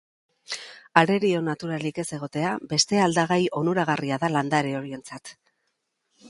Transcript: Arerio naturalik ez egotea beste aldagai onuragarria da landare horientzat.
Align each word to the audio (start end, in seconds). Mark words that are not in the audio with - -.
Arerio 1.01 1.41
naturalik 1.49 1.99
ez 2.03 2.05
egotea 2.17 2.53
beste 2.71 3.03
aldagai 3.09 3.39
onuragarria 3.63 4.19
da 4.25 4.31
landare 4.39 4.75
horientzat. 4.81 5.37